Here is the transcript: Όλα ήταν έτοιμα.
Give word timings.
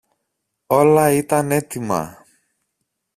Όλα 0.67 1.11
ήταν 1.11 1.51
έτοιμα. 1.51 2.25